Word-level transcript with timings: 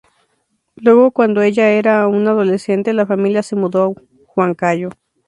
Luego 0.77 1.11
cuando 1.11 1.43
ella 1.43 1.69
era 1.69 2.01
aún 2.01 2.27
adolescente, 2.27 2.91
la 2.91 3.05
familia 3.05 3.43
se 3.43 3.55
mudó 3.55 3.83
a 3.83 3.87
Huancayo. 4.35 4.89